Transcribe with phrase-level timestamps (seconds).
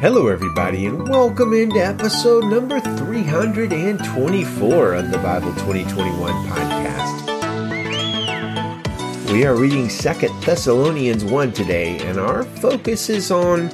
[0.00, 7.32] Hello, everybody, and welcome into episode number 324 of the Bible 2021 podcast.
[9.32, 13.72] We are reading Second Thessalonians 1 today, and our focus is on,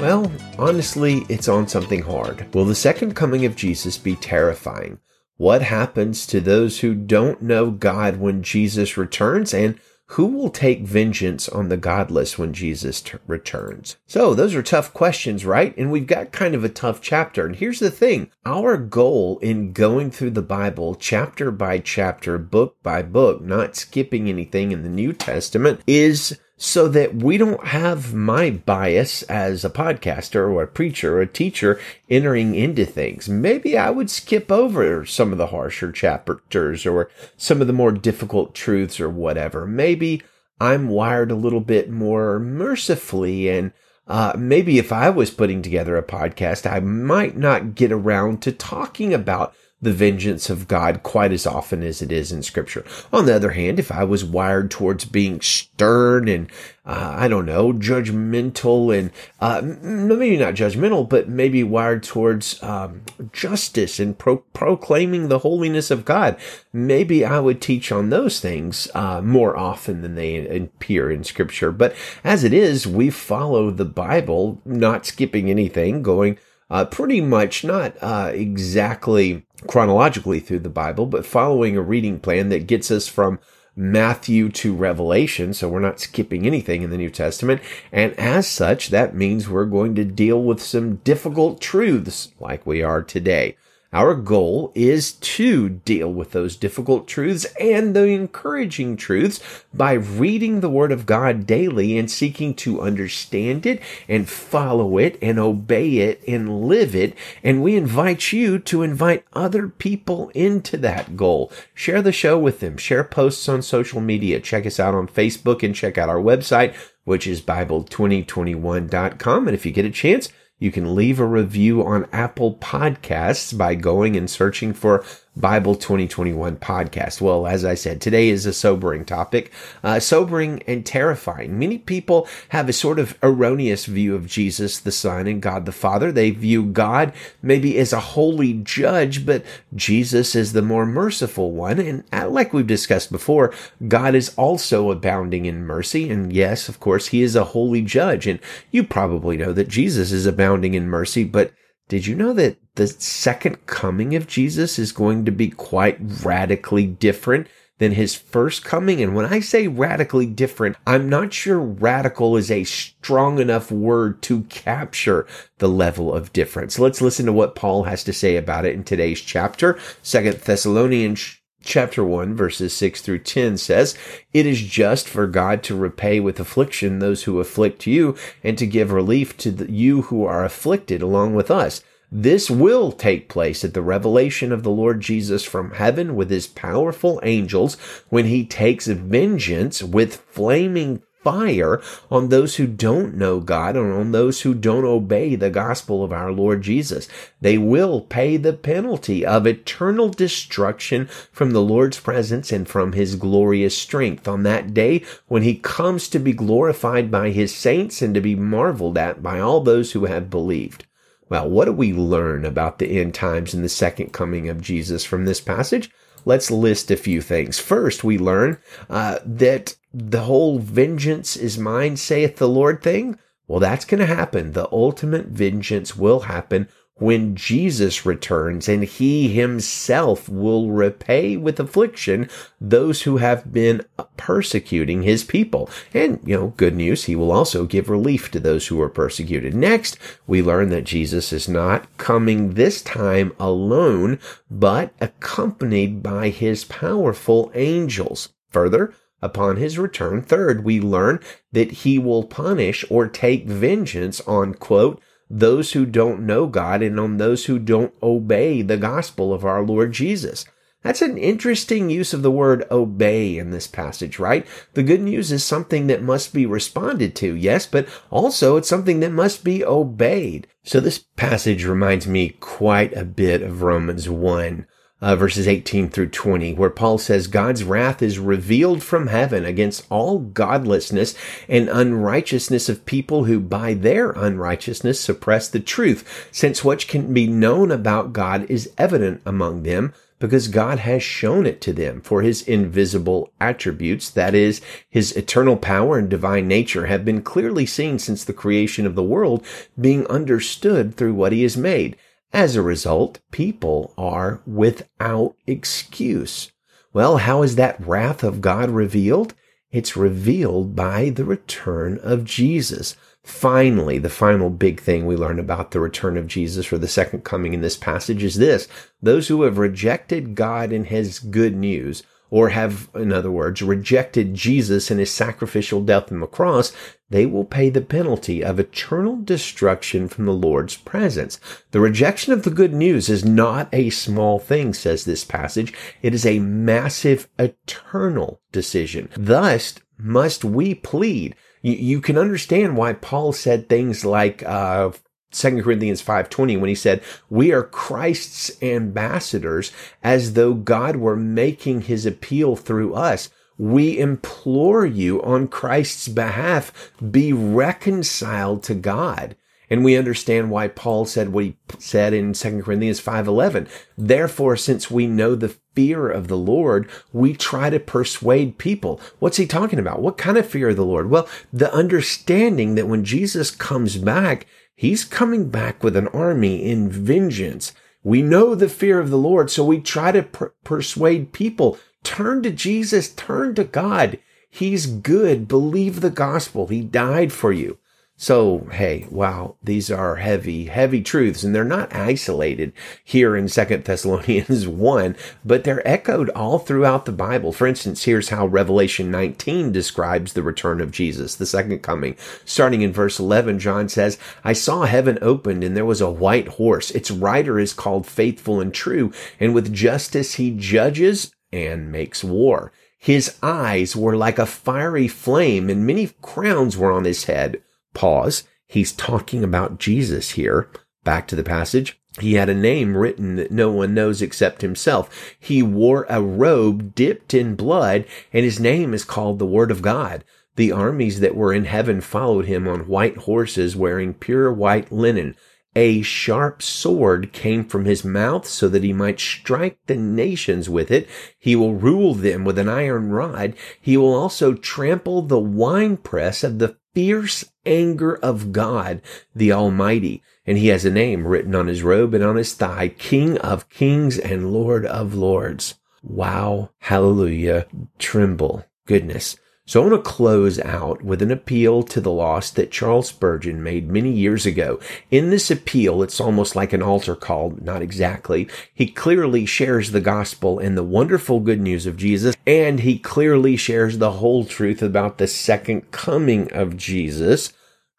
[0.00, 2.46] well, honestly, it's on something hard.
[2.54, 5.00] Will the second coming of Jesus be terrifying?
[5.36, 9.52] What happens to those who don't know God when Jesus returns?
[9.52, 9.80] And
[10.10, 13.96] who will take vengeance on the godless when Jesus t- returns?
[14.06, 15.76] So those are tough questions, right?
[15.76, 17.44] And we've got kind of a tough chapter.
[17.44, 18.30] And here's the thing.
[18.44, 24.28] Our goal in going through the Bible chapter by chapter, book by book, not skipping
[24.28, 29.70] anything in the New Testament is so that we don't have my bias as a
[29.70, 33.28] podcaster or a preacher or a teacher entering into things.
[33.28, 37.92] Maybe I would skip over some of the harsher chapters or some of the more
[37.92, 39.66] difficult truths or whatever.
[39.66, 40.22] Maybe
[40.58, 43.72] I'm wired a little bit more mercifully and
[44.06, 48.52] uh, maybe if I was putting together a podcast, I might not get around to
[48.52, 49.52] talking about
[49.86, 52.84] the vengeance of God quite as often as it is in scripture.
[53.12, 56.50] On the other hand, if I was wired towards being stern and,
[56.84, 63.02] uh, I don't know, judgmental and, uh, maybe not judgmental, but maybe wired towards, um,
[63.32, 66.36] justice and pro- proclaiming the holiness of God,
[66.72, 71.70] maybe I would teach on those things, uh, more often than they appear in scripture.
[71.70, 77.62] But as it is, we follow the Bible, not skipping anything, going, uh, pretty much
[77.62, 83.08] not, uh, exactly chronologically through the Bible, but following a reading plan that gets us
[83.08, 83.38] from
[83.74, 85.52] Matthew to Revelation.
[85.52, 87.60] So we're not skipping anything in the New Testament.
[87.92, 92.82] And as such, that means we're going to deal with some difficult truths like we
[92.82, 93.56] are today.
[93.92, 99.40] Our goal is to deal with those difficult truths and the encouraging truths
[99.72, 105.18] by reading the Word of God daily and seeking to understand it and follow it
[105.22, 107.14] and obey it and live it.
[107.44, 111.52] And we invite you to invite other people into that goal.
[111.72, 112.76] Share the show with them.
[112.76, 114.40] Share posts on social media.
[114.40, 116.74] Check us out on Facebook and check out our website,
[117.04, 119.46] which is Bible2021.com.
[119.46, 123.74] And if you get a chance, you can leave a review on Apple Podcasts by
[123.74, 125.04] going and searching for
[125.36, 127.20] Bible 2021 podcast.
[127.20, 129.52] Well, as I said, today is a sobering topic,
[129.84, 131.58] uh, sobering and terrifying.
[131.58, 135.72] Many people have a sort of erroneous view of Jesus, the Son, and God the
[135.72, 136.10] Father.
[136.10, 137.12] They view God
[137.42, 139.44] maybe as a holy judge, but
[139.74, 141.78] Jesus is the more merciful one.
[141.80, 143.52] And uh, like we've discussed before,
[143.86, 146.08] God is also abounding in mercy.
[146.08, 148.26] And yes, of course, he is a holy judge.
[148.26, 148.40] And
[148.70, 151.52] you probably know that Jesus is abounding in mercy, but
[151.88, 156.86] did you know that the second coming of Jesus is going to be quite radically
[156.86, 157.46] different
[157.78, 159.00] than his first coming?
[159.00, 164.20] And when I say radically different, I'm not sure radical is a strong enough word
[164.22, 165.26] to capture
[165.58, 166.78] the level of difference.
[166.78, 171.38] Let's listen to what Paul has to say about it in today's chapter, Second Thessalonians
[171.66, 173.98] chapter 1 verses 6 through 10 says,
[174.32, 178.66] It is just for God to repay with affliction those who afflict you and to
[178.66, 181.82] give relief to the, you who are afflicted along with us.
[182.10, 186.46] This will take place at the revelation of the Lord Jesus from heaven with his
[186.46, 187.74] powerful angels
[188.08, 194.12] when he takes vengeance with flaming fire on those who don't know God and on
[194.12, 197.08] those who don't obey the gospel of our Lord Jesus.
[197.40, 203.16] They will pay the penalty of eternal destruction from the Lord's presence and from his
[203.16, 208.14] glorious strength on that day when he comes to be glorified by his saints and
[208.14, 210.86] to be marveled at by all those who have believed.
[211.28, 215.04] Well, what do we learn about the end times and the second coming of Jesus
[215.04, 215.90] from this passage?
[216.26, 217.58] Let's list a few things.
[217.60, 218.58] First, we learn
[218.90, 223.18] uh, that the whole vengeance is mine, saith the Lord thing.
[223.46, 224.52] Well, that's going to happen.
[224.52, 232.28] The ultimate vengeance will happen when Jesus returns and he himself will repay with affliction
[232.60, 233.84] those who have been
[234.16, 235.68] persecuting his people.
[235.92, 239.54] And, you know, good news, he will also give relief to those who are persecuted.
[239.54, 244.18] Next, we learn that Jesus is not coming this time alone,
[244.50, 248.30] but accompanied by his powerful angels.
[248.50, 250.22] Further, upon his return.
[250.22, 251.20] Third, we learn
[251.52, 256.98] that he will punish or take vengeance on, quote, those who don't know God and
[257.00, 260.44] on those who don't obey the gospel of our Lord Jesus.
[260.82, 264.46] That's an interesting use of the word obey in this passage, right?
[264.74, 269.00] The good news is something that must be responded to, yes, but also it's something
[269.00, 270.46] that must be obeyed.
[270.62, 274.66] So this passage reminds me quite a bit of Romans 1
[275.00, 279.86] uh, verses 18 through 20, where Paul says God's wrath is revealed from heaven against
[279.90, 281.14] all godlessness
[281.48, 287.26] and unrighteousness of people who by their unrighteousness suppress the truth, since what can be
[287.26, 292.22] known about God is evident among them because God has shown it to them for
[292.22, 297.98] his invisible attributes, that is, his eternal power and divine nature have been clearly seen
[297.98, 299.44] since the creation of the world,
[299.78, 301.96] being understood through what he has made.
[302.36, 306.52] As a result, people are without excuse.
[306.92, 309.32] Well, how is that wrath of God revealed?
[309.70, 312.94] It's revealed by the return of Jesus.
[313.24, 317.24] Finally, the final big thing we learn about the return of Jesus or the second
[317.24, 318.68] coming in this passage is this.
[319.00, 324.34] Those who have rejected God and his good news or have, in other words, rejected
[324.34, 326.72] Jesus and his sacrificial death on the cross,
[327.08, 331.38] they will pay the penalty of eternal destruction from the Lord's presence.
[331.70, 335.72] The rejection of the good news is not a small thing, says this passage.
[336.02, 339.08] It is a massive eternal decision.
[339.16, 341.36] Thus must we plead.
[341.62, 344.90] You, can understand why Paul said things like, uh,
[345.32, 351.82] 2 Corinthians 5:20 when he said, "We are Christ's ambassadors as though God were making
[351.82, 353.28] his appeal through us.
[353.58, 356.72] We implore you on Christ's behalf,
[357.10, 359.36] be reconciled to God."
[359.68, 363.66] And we understand why Paul said what he said in 2 Corinthians 5:11.
[363.98, 369.00] Therefore, since we know the fear of the Lord, we try to persuade people.
[369.18, 370.00] What's he talking about?
[370.00, 371.10] What kind of fear of the Lord?
[371.10, 374.46] Well, the understanding that when Jesus comes back,
[374.76, 377.72] He's coming back with an army in vengeance.
[378.04, 381.78] We know the fear of the Lord, so we try to per- persuade people.
[382.04, 384.18] Turn to Jesus, turn to God.
[384.50, 385.48] He's good.
[385.48, 386.66] Believe the gospel.
[386.66, 387.78] He died for you.
[388.18, 392.72] So, hey, wow, these are heavy, heavy truths, and they're not isolated
[393.04, 397.52] here in Second Thessalonians 1, but they're echoed all throughout the Bible.
[397.52, 402.16] For instance, here's how Revelation 19 describes the return of Jesus, the second coming.
[402.46, 406.48] Starting in verse 11, John says, I saw heaven opened, and there was a white
[406.48, 406.90] horse.
[406.92, 412.72] Its rider is called faithful and true, and with justice he judges and makes war.
[412.98, 417.62] His eyes were like a fiery flame, and many crowns were on his head.
[417.96, 418.44] Pause.
[418.68, 420.68] He's talking about Jesus here.
[421.02, 421.98] Back to the passage.
[422.20, 425.34] He had a name written that no one knows except himself.
[425.40, 428.04] He wore a robe dipped in blood,
[428.34, 430.24] and his name is called the Word of God.
[430.56, 435.34] The armies that were in heaven followed him on white horses wearing pure white linen.
[435.74, 440.90] A sharp sword came from his mouth so that he might strike the nations with
[440.90, 441.08] it.
[441.38, 443.54] He will rule them with an iron rod.
[443.80, 449.02] He will also trample the winepress of the fierce anger of God,
[449.34, 450.22] the Almighty.
[450.46, 453.68] And he has a name written on his robe and on his thigh, King of
[453.68, 455.74] Kings and Lord of Lords.
[456.02, 456.70] Wow.
[456.78, 457.66] Hallelujah.
[457.98, 458.64] Tremble.
[458.86, 459.36] Goodness.
[459.68, 463.64] So I want to close out with an appeal to the loss that Charles Spurgeon
[463.64, 464.78] made many years ago.
[465.10, 468.48] In this appeal, it's almost like an altar call, not exactly.
[468.72, 473.56] He clearly shares the gospel and the wonderful good news of Jesus, and he clearly
[473.56, 477.52] shares the whole truth about the second coming of Jesus.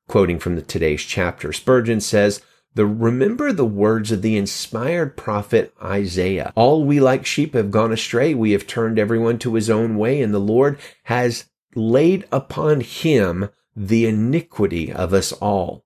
[0.07, 2.41] Quoting from the today's chapter, Spurgeon says,
[2.75, 6.53] the remember the words of the inspired prophet Isaiah.
[6.55, 8.35] All we like sheep have gone astray.
[8.35, 11.45] We have turned everyone to his own way and the Lord has
[11.77, 15.85] laid upon him the iniquity of us all.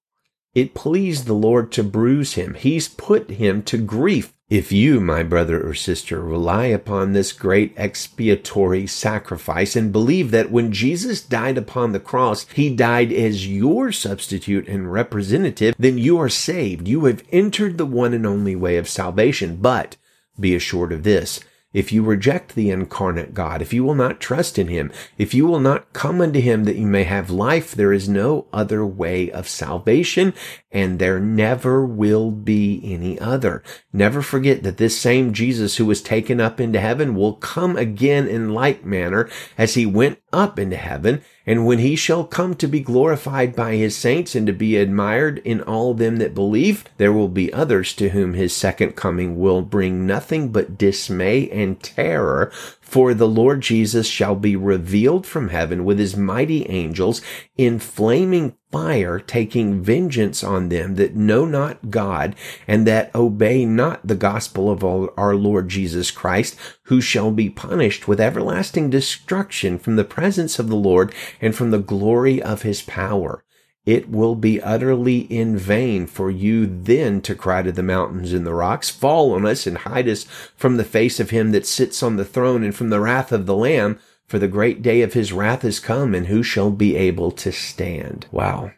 [0.53, 2.55] It pleased the Lord to bruise him.
[2.55, 4.33] He's put him to grief.
[4.49, 10.51] If you, my brother or sister, rely upon this great expiatory sacrifice and believe that
[10.51, 16.17] when Jesus died upon the cross, he died as your substitute and representative, then you
[16.17, 16.85] are saved.
[16.85, 19.55] You have entered the one and only way of salvation.
[19.55, 19.95] But
[20.37, 21.39] be assured of this
[21.73, 25.45] if you reject the incarnate God, if you will not trust in him, if you
[25.47, 29.31] will not come unto him that you may have life, there is no other way
[29.31, 30.33] of salvation,
[30.71, 33.63] and there never will be any other.
[33.91, 38.27] Never forget that this same Jesus who was taken up into heaven will come again
[38.27, 42.67] in like manner as he went up into heaven, and when he shall come to
[42.67, 47.11] be glorified by his saints and to be admired in all them that believe, there
[47.11, 52.51] will be others to whom his second coming will bring nothing but dismay and terror,
[52.91, 57.21] for the Lord Jesus shall be revealed from heaven with his mighty angels
[57.55, 62.35] in flaming fire, taking vengeance on them that know not God
[62.67, 68.09] and that obey not the gospel of our Lord Jesus Christ, who shall be punished
[68.09, 72.81] with everlasting destruction from the presence of the Lord and from the glory of his
[72.81, 73.45] power.
[73.85, 78.45] It will be utterly in vain for you then to cry to the mountains and
[78.45, 80.23] the rocks, fall on us and hide us
[80.55, 83.45] from the face of him that sits on the throne and from the wrath of
[83.45, 86.95] the Lamb, for the great day of his wrath is come, and who shall be
[86.95, 88.27] able to stand?
[88.31, 88.71] Wow.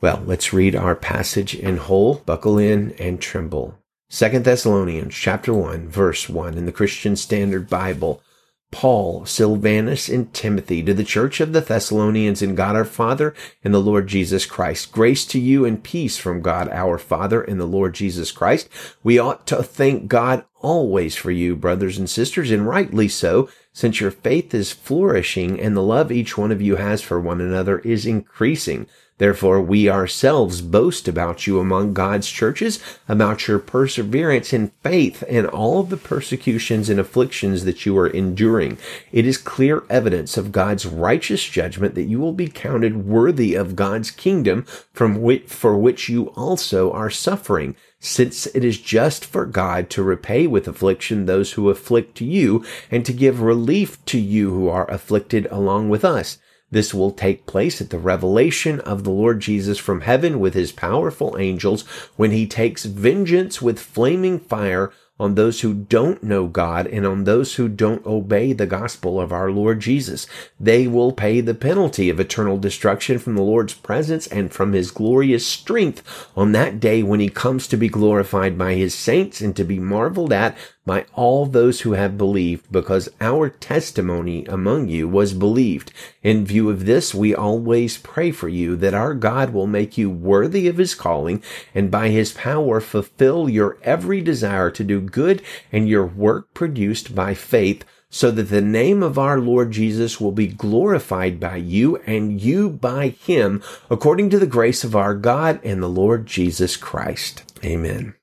[0.00, 2.16] Well, let's read our passage in whole.
[2.26, 3.76] Buckle in and tremble.
[4.08, 8.22] Second Thessalonians chapter 1 verse 1 in the Christian Standard Bible.
[8.70, 13.34] Paul, Silvanus, and Timothy to the church of the Thessalonians in God our Father
[13.64, 14.92] and the Lord Jesus Christ.
[14.92, 18.68] Grace to you and peace from God our Father and the Lord Jesus Christ.
[19.02, 24.00] We ought to thank God always for you, brothers and sisters, and rightly so, since
[24.00, 27.80] your faith is flourishing and the love each one of you has for one another
[27.80, 28.86] is increasing.
[29.20, 35.46] Therefore, we ourselves boast about you among God's churches, about your perseverance in faith and
[35.46, 38.78] all the persecutions and afflictions that you are enduring.
[39.12, 43.76] It is clear evidence of God's righteous judgment that you will be counted worthy of
[43.76, 49.44] God's kingdom from which, for which you also are suffering since it is just for
[49.44, 54.48] God to repay with affliction those who afflict you and to give relief to you
[54.48, 56.38] who are afflicted along with us.
[56.70, 60.72] This will take place at the revelation of the Lord Jesus from heaven with his
[60.72, 61.82] powerful angels
[62.16, 67.24] when he takes vengeance with flaming fire on those who don't know God and on
[67.24, 70.26] those who don't obey the gospel of our Lord Jesus.
[70.58, 74.90] They will pay the penalty of eternal destruction from the Lord's presence and from his
[74.90, 76.02] glorious strength
[76.34, 79.78] on that day when he comes to be glorified by his saints and to be
[79.78, 80.56] marveled at
[80.90, 85.92] by all those who have believed, because our testimony among you was believed.
[86.24, 90.10] In view of this, we always pray for you that our God will make you
[90.10, 91.44] worthy of his calling
[91.76, 97.14] and by his power fulfill your every desire to do good and your work produced
[97.14, 101.98] by faith so that the name of our Lord Jesus will be glorified by you
[101.98, 106.76] and you by him according to the grace of our God and the Lord Jesus
[106.76, 107.44] Christ.
[107.64, 108.16] Amen.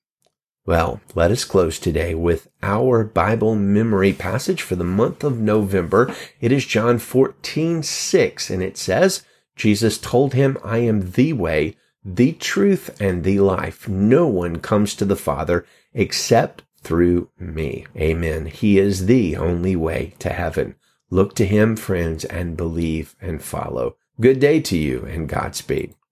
[0.67, 6.13] Well, let us close today with our Bible memory passage for the month of November.
[6.41, 9.23] It is John 14, 6, and it says,
[9.55, 13.87] Jesus told him, I am the way, the truth, and the life.
[13.87, 17.87] No one comes to the Father except through me.
[17.95, 18.47] Amen.
[18.47, 20.75] He is the only way to heaven.
[21.09, 23.95] Look to him, friends, and believe and follow.
[24.19, 25.95] Good day to you and Godspeed.